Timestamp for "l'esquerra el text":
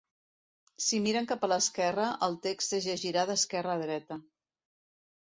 1.53-2.75